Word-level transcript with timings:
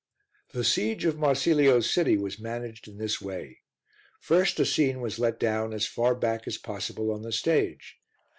The 0.53 0.63
siege 0.63 1.05
of 1.05 1.19
Marsilio's 1.19 1.87
city 1.87 2.17
was 2.17 2.39
managed 2.39 2.87
in 2.87 2.97
this 2.97 3.21
way. 3.21 3.59
First 4.19 4.59
a 4.59 4.65
scene 4.65 4.99
was 4.99 5.19
let 5.19 5.39
down 5.39 5.73
as 5.73 5.85
far 5.85 6.15
back 6.15 6.47
as 6.47 6.57
possible 6.57 7.11
on 7.11 7.21
the 7.21 7.31
stage. 7.31 7.97